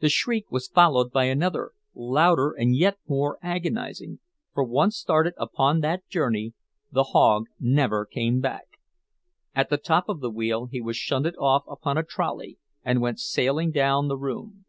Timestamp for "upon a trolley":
11.70-12.58